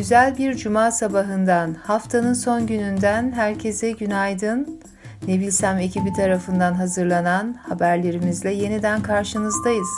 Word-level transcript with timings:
Güzel 0.00 0.38
bir 0.38 0.54
cuma 0.54 0.90
sabahından, 0.90 1.74
haftanın 1.74 2.32
son 2.32 2.66
gününden 2.66 3.32
herkese 3.32 3.90
günaydın. 3.90 4.80
Ne 5.28 5.40
bilsem 5.40 5.78
ekibi 5.78 6.12
tarafından 6.12 6.74
hazırlanan 6.74 7.54
haberlerimizle 7.68 8.52
yeniden 8.52 9.02
karşınızdayız. 9.02 9.88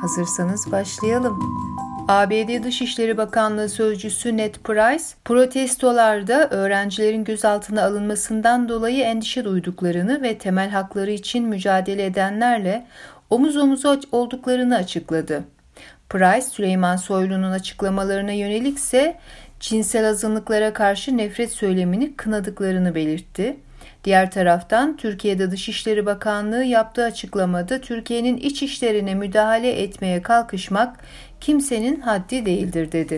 Hazırsanız 0.00 0.72
başlayalım. 0.72 1.38
ABD 2.08 2.64
Dışişleri 2.64 3.16
Bakanlığı 3.16 3.68
Sözcüsü 3.68 4.36
Ned 4.36 4.54
Price, 4.54 5.04
protestolarda 5.24 6.48
öğrencilerin 6.50 7.24
gözaltına 7.24 7.84
alınmasından 7.84 8.68
dolayı 8.68 9.02
endişe 9.02 9.44
duyduklarını 9.44 10.22
ve 10.22 10.38
temel 10.38 10.70
hakları 10.70 11.10
için 11.10 11.48
mücadele 11.48 12.04
edenlerle 12.04 12.86
omuz 13.30 13.56
omuza 13.56 14.00
olduklarını 14.12 14.76
açıkladı. 14.76 15.44
Price, 16.08 16.46
Süleyman 16.46 16.96
Soylu'nun 16.96 17.50
açıklamalarına 17.50 18.32
yönelikse 18.32 19.16
cinsel 19.60 20.08
azınlıklara 20.08 20.72
karşı 20.72 21.16
nefret 21.16 21.52
söylemini 21.52 22.16
kınadıklarını 22.16 22.94
belirtti. 22.94 23.56
Diğer 24.04 24.30
taraftan 24.30 24.96
Türkiye'de 24.96 25.50
Dışişleri 25.50 26.06
Bakanlığı 26.06 26.64
yaptığı 26.64 27.04
açıklamada 27.04 27.80
Türkiye'nin 27.80 28.36
iç 28.36 28.62
işlerine 28.62 29.14
müdahale 29.14 29.82
etmeye 29.82 30.22
kalkışmak 30.22 30.96
kimsenin 31.40 32.00
haddi 32.00 32.46
değildir 32.46 32.92
dedi. 32.92 33.16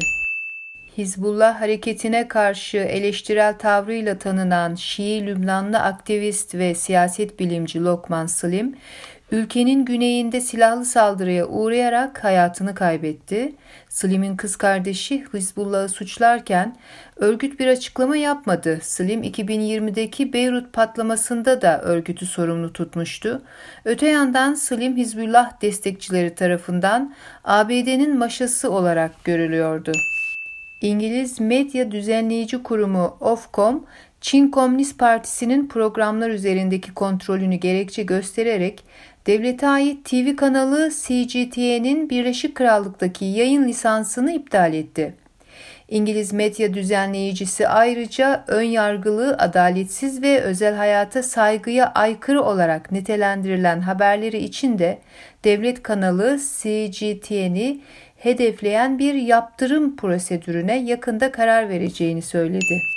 Hizbullah 0.99 1.61
hareketine 1.61 2.29
karşı 2.29 2.77
eleştirel 2.77 3.59
tavrıyla 3.59 4.19
tanınan 4.19 4.75
Şii 4.75 5.27
Lübnanlı 5.27 5.79
aktivist 5.79 6.55
ve 6.55 6.75
siyaset 6.75 7.41
bilimci 7.41 7.85
Lokman 7.85 8.27
Slim, 8.27 8.77
ülkenin 9.31 9.85
güneyinde 9.85 10.41
silahlı 10.41 10.85
saldırıya 10.85 11.47
uğrayarak 11.47 12.25
hayatını 12.25 12.75
kaybetti. 12.75 13.55
Slim'in 13.89 14.37
kız 14.37 14.57
kardeşi 14.57 15.25
Hizbullah'ı 15.35 15.89
suçlarken 15.89 16.77
örgüt 17.17 17.61
bir 17.61 17.67
açıklama 17.67 18.17
yapmadı. 18.17 18.79
Slim 18.83 19.23
2020'deki 19.23 20.33
Beyrut 20.33 20.73
patlamasında 20.73 21.63
da 21.63 21.83
örgütü 21.83 22.27
sorumlu 22.27 22.73
tutmuştu. 22.73 23.43
Öte 23.85 24.09
yandan 24.09 24.55
Slim 24.55 24.97
Hizbullah 24.97 25.63
destekçileri 25.63 26.35
tarafından 26.35 27.15
ABD'nin 27.45 28.19
maşası 28.19 28.71
olarak 28.71 29.25
görülüyordu. 29.25 29.93
İngiliz 30.81 31.41
medya 31.41 31.91
düzenleyici 31.91 32.63
kurumu 32.63 33.17
Ofcom, 33.21 33.87
Çin 34.21 34.51
Komünist 34.51 34.99
Partisi'nin 34.99 35.69
programlar 35.69 36.31
üzerindeki 36.31 36.95
kontrolünü 36.95 37.55
gerekçe 37.55 38.03
göstererek 38.03 38.85
devlete 39.27 39.69
ait 39.69 40.05
TV 40.05 40.37
kanalı 40.37 40.91
CGTN'in 40.91 42.11
Birleşik 42.11 42.55
Krallık'taki 42.55 43.25
yayın 43.25 43.69
lisansını 43.69 44.33
iptal 44.33 44.75
etti. 44.75 45.15
İngiliz 45.89 46.33
medya 46.33 46.75
düzenleyicisi 46.75 47.69
ayrıca 47.69 48.45
ön 48.47 48.63
yargılı, 48.63 49.37
adaletsiz 49.39 50.23
ve 50.23 50.41
özel 50.41 50.75
hayata 50.75 51.23
saygıya 51.23 51.93
aykırı 51.95 52.43
olarak 52.43 52.93
nitelendirilen 52.93 53.81
haberleri 53.81 54.39
için 54.39 54.79
de 54.79 54.99
devlet 55.45 55.83
kanalı 55.83 56.39
CGTN'i 56.39 57.81
hedefleyen 58.17 58.99
bir 58.99 59.15
yaptırım 59.15 59.97
prosedürüne 59.97 60.79
yakında 60.79 61.33
karar 61.33 61.69
vereceğini 61.69 62.23
söyledi. 62.23 62.96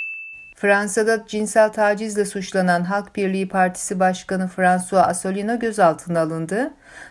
Fransa'da 0.60 1.24
cinsel 1.26 1.72
tacizle 1.72 2.24
suçlanan 2.24 2.84
Halk 2.84 3.16
Birliği 3.16 3.48
Partisi 3.48 4.00
Başkanı 4.00 4.48
François 4.48 5.08
Asselineau 5.08 5.58
gözaltına 5.58 6.20
alındı. 6.20 6.70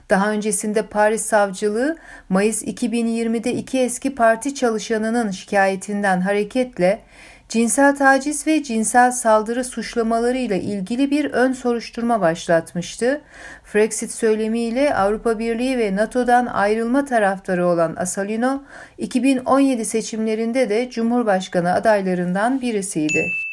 Daha 0.09 0.31
öncesinde 0.31 0.81
Paris 0.81 1.25
Savcılığı 1.25 1.97
Mayıs 2.29 2.63
2020'de 2.63 3.53
iki 3.53 3.79
eski 3.79 4.15
parti 4.15 4.55
çalışanının 4.55 5.31
şikayetinden 5.31 6.21
hareketle 6.21 7.01
cinsel 7.49 7.95
taciz 7.95 8.47
ve 8.47 8.63
cinsel 8.63 9.11
saldırı 9.11 9.63
suçlamalarıyla 9.63 10.55
ilgili 10.55 11.11
bir 11.11 11.25
ön 11.25 11.53
soruşturma 11.53 12.21
başlatmıştı. 12.21 13.21
Frexit 13.63 14.11
söylemiyle 14.11 14.95
Avrupa 14.95 15.39
Birliği 15.39 15.77
ve 15.77 15.95
NATO'dan 15.95 16.45
ayrılma 16.45 17.05
taraftarı 17.05 17.67
olan 17.67 17.95
Asalino, 17.95 18.63
2017 18.97 19.85
seçimlerinde 19.85 20.69
de 20.69 20.89
Cumhurbaşkanı 20.89 21.73
adaylarından 21.73 22.61
birisiydi. 22.61 23.48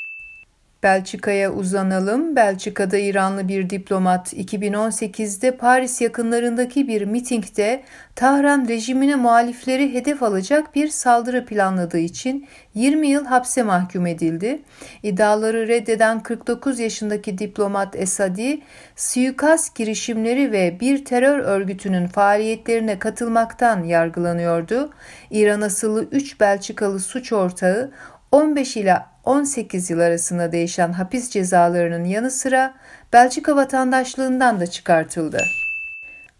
Belçika'ya 0.86 1.52
uzanalım. 1.52 2.36
Belçika'da 2.36 2.98
İranlı 2.98 3.48
bir 3.48 3.70
diplomat 3.70 4.32
2018'de 4.32 5.56
Paris 5.56 6.00
yakınlarındaki 6.00 6.88
bir 6.88 7.02
mitingde 7.02 7.82
Tahran 8.14 8.68
rejimine 8.68 9.14
muhalifleri 9.14 9.94
hedef 9.94 10.22
alacak 10.22 10.74
bir 10.74 10.88
saldırı 10.88 11.46
planladığı 11.46 11.98
için 11.98 12.48
20 12.74 13.08
yıl 13.08 13.24
hapse 13.24 13.62
mahkum 13.62 14.06
edildi. 14.06 14.62
İddiaları 15.02 15.68
reddeden 15.68 16.22
49 16.22 16.78
yaşındaki 16.78 17.38
diplomat 17.38 17.96
Esadi, 17.96 18.60
suikast 18.96 19.74
girişimleri 19.74 20.52
ve 20.52 20.80
bir 20.80 21.04
terör 21.04 21.38
örgütünün 21.38 22.06
faaliyetlerine 22.06 22.98
katılmaktan 22.98 23.84
yargılanıyordu. 23.84 24.90
İran 25.30 25.60
asıllı 25.60 26.08
3 26.12 26.40
Belçikalı 26.40 27.00
suç 27.00 27.32
ortağı 27.32 27.92
15 28.32 28.76
ila 28.76 29.10
18 29.24 29.90
yıl 29.90 30.00
arasında 30.00 30.52
değişen 30.52 30.92
hapis 30.92 31.30
cezalarının 31.30 32.04
yanı 32.04 32.30
sıra 32.30 32.74
Belçika 33.12 33.56
vatandaşlığından 33.56 34.60
da 34.60 34.66
çıkartıldı. 34.66 35.44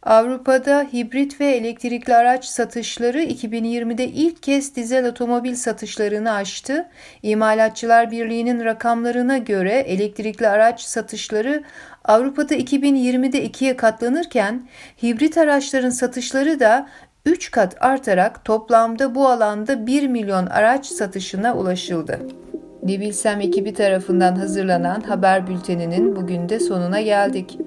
Avrupa'da 0.03 0.87
hibrit 0.93 1.41
ve 1.41 1.47
elektrikli 1.47 2.15
araç 2.15 2.45
satışları 2.45 3.23
2020'de 3.23 4.05
ilk 4.09 4.43
kez 4.43 4.77
dizel 4.77 5.09
otomobil 5.09 5.55
satışlarını 5.55 6.33
aştı. 6.33 6.89
İmalatçılar 7.23 8.11
Birliği'nin 8.11 8.65
rakamlarına 8.65 9.39
göre 9.39 9.73
elektrikli 9.73 10.49
araç 10.49 10.81
satışları 10.81 11.65
Avrupa'da 12.05 12.55
2020'de 12.55 13.43
ikiye 13.45 13.77
katlanırken 13.77 14.69
hibrit 15.03 15.39
araçların 15.39 15.91
satışları 15.91 16.61
da 16.61 16.89
3 17.27 17.51
kat 17.51 17.77
artarak 17.81 18.45
toplamda 18.45 19.15
bu 19.15 19.29
alanda 19.29 19.87
1 19.87 20.09
milyon 20.09 20.47
araç 20.47 20.87
satışına 20.87 21.57
ulaşıldı. 21.57 22.21
Ne 22.83 23.01
Bilsem 23.01 23.41
ekibi 23.41 23.75
tarafından 23.75 24.37
hazırlanan 24.37 25.01
haber 25.01 25.47
bülteninin 25.47 26.17
bugün 26.17 26.49
de 26.49 26.61
sonuna 26.61 27.01
geldik. 27.01 27.59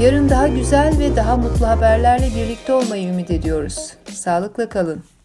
Yarın 0.00 0.28
daha 0.28 0.48
güzel 0.48 0.98
ve 0.98 1.16
daha 1.16 1.36
mutlu 1.36 1.66
haberlerle 1.66 2.26
birlikte 2.36 2.72
olmayı 2.72 3.08
ümit 3.08 3.30
ediyoruz. 3.30 3.94
Sağlıkla 4.12 4.68
kalın. 4.68 5.15